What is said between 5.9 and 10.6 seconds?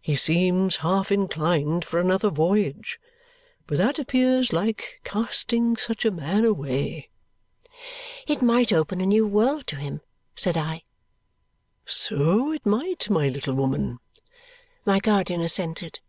a man away." "It might open a new world to him," said